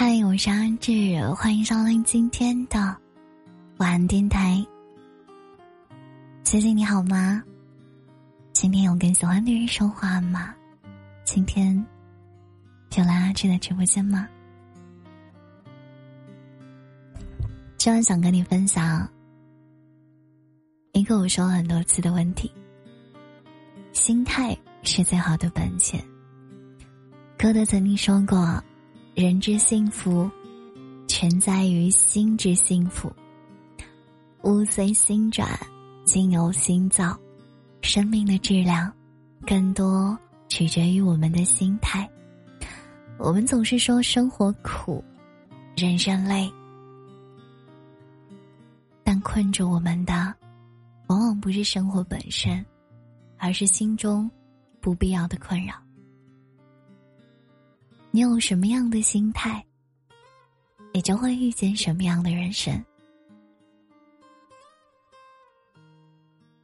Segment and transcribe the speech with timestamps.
[0.00, 0.92] 嗨，我是阿志，
[1.34, 2.96] 欢迎收听今天的
[3.78, 4.64] 晚安电台。
[6.44, 7.42] 最近你好吗？
[8.52, 10.54] 今天有跟喜欢的人说话吗？
[11.24, 11.84] 今天
[12.94, 14.28] 有来阿志的直播间吗？
[17.76, 19.10] 今晚想跟你分享
[20.92, 22.48] 一个我说了很多次的问题：
[23.92, 26.00] 心态是最好的本钱。
[27.36, 28.62] 歌德曾经说过。
[29.20, 30.30] 人之幸福，
[31.08, 33.12] 全在于心之幸福。
[34.44, 35.58] 物随心转，
[36.04, 37.18] 境由心造。
[37.82, 38.92] 生命的质量，
[39.44, 42.08] 更多取决于我们的心态。
[43.18, 45.02] 我们总是说生活苦，
[45.76, 46.48] 人生累，
[49.02, 50.32] 但困住我们的，
[51.08, 52.64] 往往不是生活本身，
[53.36, 54.30] 而是心中
[54.80, 55.74] 不必要的困扰。
[58.18, 59.64] 你有什么样的心态，
[60.92, 62.84] 你就会遇见什么样的人生。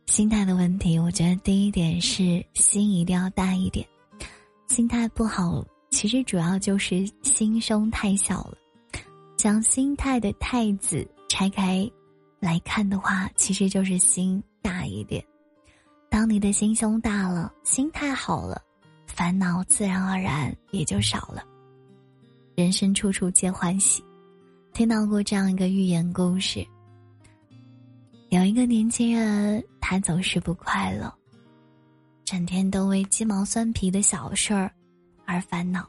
[0.07, 3.87] 心态的问题，我觉得第一点是心一定要大一点。
[4.67, 8.59] 心态不好，其实主要就是心胸太小了。
[9.37, 11.89] 将心态的“太”字拆开
[12.41, 15.25] 来看的话，其实就是心大一点。
[16.11, 18.61] 当你的心胸大了，心态好了。
[19.15, 21.45] 烦恼自然而然也就少了。
[22.57, 24.03] 人生处处皆欢喜，
[24.73, 26.67] 听到过这样一个寓言故事。
[28.31, 31.13] 有一个年轻人，他总是不快乐，
[32.25, 34.69] 整天都为鸡毛蒜皮的小事儿
[35.25, 35.89] 而烦恼。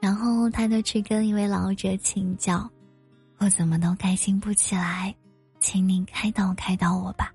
[0.00, 2.70] 然后他就去跟一位老者请教
[3.38, 5.12] ：“我怎么都开心不起来，
[5.58, 7.32] 请您开导开导我吧。”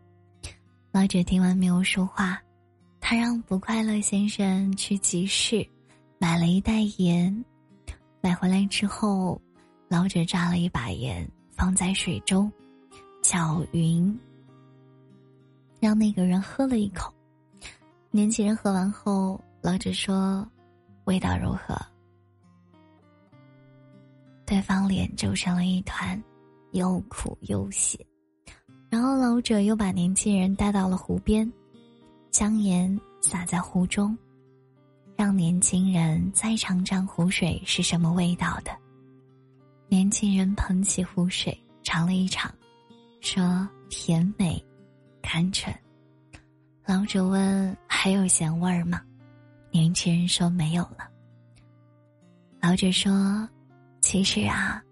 [0.93, 2.41] 老者听完没有说话。
[3.05, 5.67] 他让不快乐先生去集市，
[6.19, 7.43] 买了一袋盐。
[8.21, 9.39] 买回来之后，
[9.89, 12.49] 老者抓了一把盐放在水中，
[13.21, 14.17] 搅匀，
[15.81, 17.13] 让那个人喝了一口。
[18.09, 20.47] 年轻人喝完后，老者说
[21.03, 21.77] ：“味道如何？”
[24.47, 26.23] 对方脸皱成了一团，
[26.71, 27.99] 又苦又咸。
[28.89, 31.51] 然后老者又把年轻人带到了湖边。
[32.33, 34.17] 将盐撒在湖中，
[35.15, 38.75] 让年轻人再尝尝湖水是什么味道的。
[39.87, 42.51] 年轻人捧起湖水尝了一尝，
[43.21, 44.59] 说：“甜美，
[45.21, 45.71] 甘醇。”
[46.87, 48.99] 老者问：“还有咸味儿吗？”
[49.69, 51.07] 年轻人说：“没有了。”
[52.59, 53.47] 老者说
[54.01, 54.83] ：“其实啊，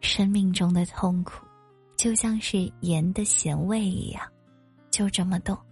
[0.00, 1.44] 生命中的痛苦，
[1.98, 4.22] 就像是盐的咸味一样，
[4.90, 5.62] 就这么多。”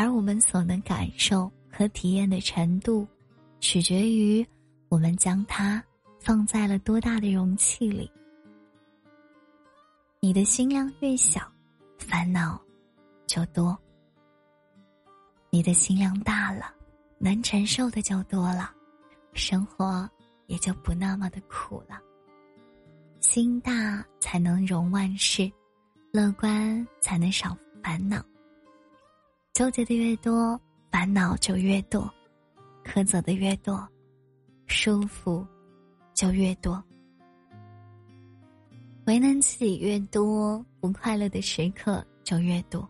[0.00, 3.04] 而我们所能感受和体验的程度，
[3.58, 4.46] 取决于
[4.88, 5.82] 我们将它
[6.20, 8.08] 放在了多大的容器里。
[10.20, 11.40] 你的心量越小，
[11.98, 12.62] 烦恼
[13.26, 13.76] 就多；
[15.50, 16.72] 你的心量大了，
[17.18, 18.72] 能承受的就多了，
[19.32, 20.08] 生活
[20.46, 22.00] 也就不那么的苦了。
[23.18, 25.50] 心大才能容万事，
[26.12, 28.24] 乐观才能少烦恼。
[29.58, 32.08] 纠结的越多，烦恼就越多；
[32.84, 33.84] 苛责的越多，
[34.68, 35.44] 舒服
[36.14, 36.80] 就越多。
[39.06, 42.88] 为难自己越多，不快乐的时刻就越多。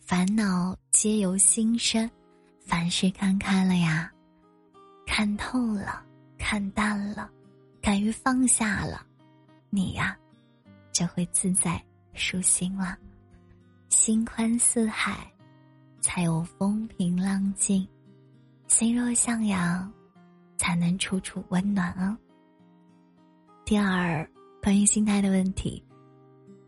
[0.00, 2.10] 烦恼皆由心生，
[2.66, 4.12] 凡事看开了呀，
[5.06, 6.04] 看透了，
[6.36, 7.30] 看淡了，
[7.80, 9.06] 敢于放下了，
[9.70, 10.18] 你呀，
[10.90, 11.80] 就会自在
[12.14, 12.98] 舒心了，
[13.90, 15.31] 心宽似海。
[16.02, 17.86] 才有风平浪静，
[18.66, 19.90] 心若向阳，
[20.58, 22.18] 才能处处温暖啊。
[23.64, 24.28] 第二，
[24.60, 25.82] 关于心态的问题，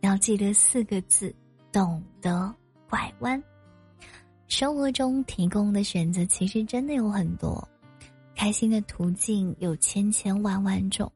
[0.01, 1.35] 要记得四个字：
[1.73, 2.55] 懂得
[2.89, 3.43] 拐弯。
[4.47, 7.69] 生活中提供的选择其实真的有很多，
[8.37, 11.11] 开心的途径有千千万万种。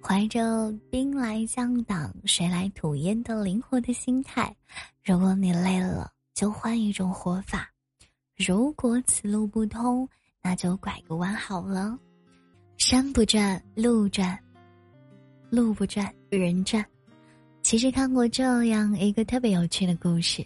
[0.00, 4.54] 怀着兵来将挡，水来土掩的灵活的心态，
[5.04, 6.13] 如果你累了。
[6.34, 7.70] 就换一种活法，
[8.36, 10.06] 如果此路不通，
[10.42, 11.96] 那就拐个弯好了。
[12.76, 14.36] 山不转路转，
[15.48, 16.84] 路不转人转。
[17.62, 20.44] 其实看过这样一个特别有趣的故事：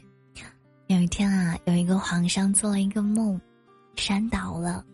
[0.88, 3.40] 有一天啊，有一个皇上做了一个梦，
[3.96, 4.84] 山倒了，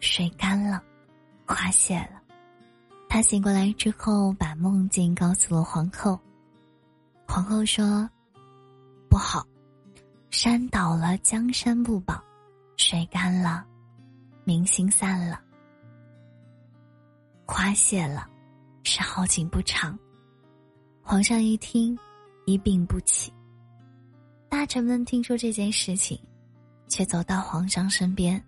[0.00, 0.82] 水干了，
[1.46, 2.20] 花谢了。
[3.08, 6.18] 他醒过来之后，把梦境告诉了皇后。
[7.28, 8.10] 皇后说
[9.08, 9.46] ：“不好。”
[10.38, 12.14] 山倒了，江山不保；
[12.76, 13.64] 水干了，
[14.44, 15.40] 民心散了。
[17.46, 18.28] 花谢了，
[18.82, 19.98] 是好景不长。
[21.00, 21.98] 皇上一听，
[22.44, 23.32] 一病不起。
[24.46, 26.20] 大臣们听说这件事情，
[26.86, 28.38] 却走到皇上身边。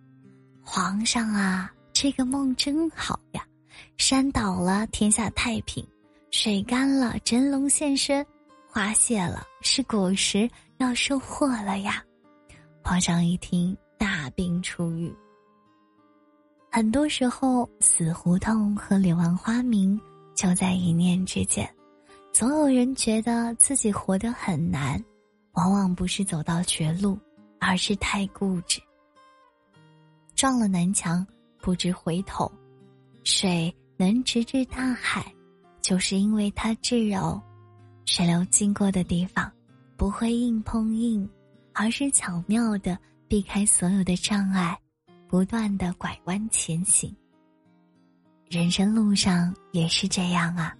[0.62, 3.42] 皇上啊，这个梦真好呀！
[3.96, 5.82] 山倒了，天下太平；
[6.30, 8.22] 水干了，真龙现身；
[8.70, 12.04] 花谢了，是果实要收获了呀！
[12.84, 15.12] 皇上一听，大病初愈。
[16.70, 19.98] 很多时候，死胡同和柳暗花明
[20.34, 21.68] 就在一念之间。
[22.30, 25.02] 总有人觉得自己活得很难，
[25.52, 27.18] 往往不是走到绝路，
[27.58, 28.80] 而是太固执。
[30.36, 31.26] 撞了南墙
[31.60, 32.48] 不知回头，
[33.24, 35.34] 水能直至大海，
[35.80, 37.40] 就是因为它至柔。
[38.10, 39.52] 水流经过的地方，
[39.94, 41.28] 不会硬碰硬，
[41.74, 44.76] 而是巧妙的避开所有的障碍，
[45.28, 47.14] 不断的拐弯前行。
[48.48, 50.74] 人生路上也是这样啊。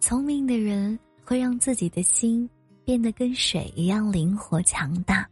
[0.00, 2.50] 聪明的人会让自己的心
[2.84, 5.24] 变得跟水一样灵活强大，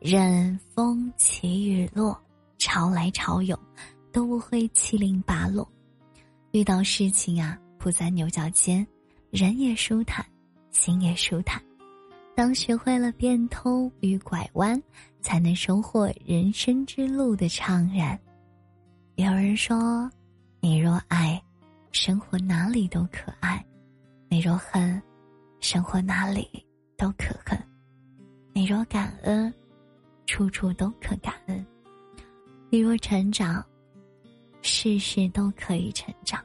[0.00, 2.20] 任风起雨落，
[2.58, 3.56] 潮来潮涌，
[4.10, 5.66] 都不会七零八落。
[6.50, 8.84] 遇到事情啊，不在牛角尖，
[9.30, 10.26] 人也舒坦，
[10.74, 11.62] 心也舒坦。
[12.34, 14.80] 当学会了变通与拐弯，
[15.22, 18.18] 才能收获人生之路的怅然。
[19.14, 20.10] 有人说
[20.60, 21.40] ：“你若爱，
[21.92, 23.64] 生活哪里都可爱。”
[24.28, 25.00] 你若恨，
[25.60, 26.50] 生活哪里
[26.96, 27.56] 都可恨；
[28.52, 29.54] 你若感恩，
[30.26, 31.64] 处处都可感恩；
[32.68, 33.64] 你若成长，
[34.60, 36.44] 事事都可以成长。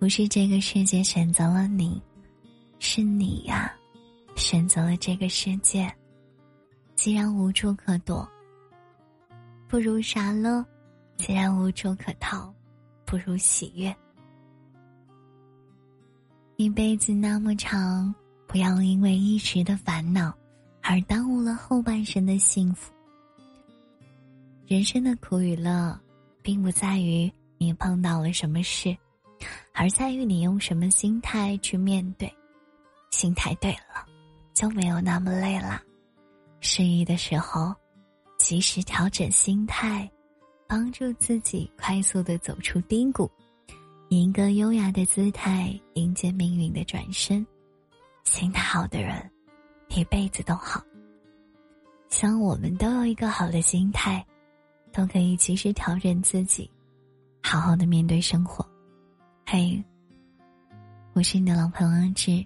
[0.00, 2.02] 不是这个世界选择了你，
[2.92, 3.72] 是你呀，
[4.34, 5.88] 选择了这个世界。
[6.96, 8.28] 既然无处可躲，
[9.68, 10.60] 不如傻乐；
[11.16, 12.52] 既然无处可逃，
[13.04, 13.94] 不如喜悦。
[16.56, 18.12] 一辈子那么长，
[18.48, 20.36] 不要因为一时的烦恼
[20.82, 22.92] 而耽误了后半生的幸福。
[24.66, 25.96] 人生的苦与乐，
[26.42, 28.98] 并不在于你碰到了什么事，
[29.72, 32.28] 而在于你用什么心态去面对。
[33.10, 34.06] 心态对了，
[34.54, 35.82] 就没有那么累了。
[36.60, 37.74] 失意的时候，
[38.38, 40.10] 及时调整心态，
[40.66, 43.30] 帮助自己快速的走出低谷。
[44.08, 47.46] 以一个优雅的姿态迎接命运的转身，
[48.24, 49.30] 心态好的人，
[49.88, 50.82] 一辈子都好。
[52.08, 54.24] 希望我们都有一个好的心态，
[54.92, 56.68] 都可以及时调整自己，
[57.42, 58.66] 好好的面对生活。
[59.46, 59.80] 嘿，
[61.12, 62.44] 我是你的老朋友阿志。